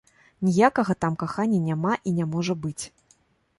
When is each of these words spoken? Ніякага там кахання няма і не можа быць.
Ніякага 0.47 0.95
там 1.05 1.17
кахання 1.25 1.59
няма 1.67 1.93
і 2.11 2.15
не 2.23 2.29
можа 2.35 2.53
быць. 2.67 2.83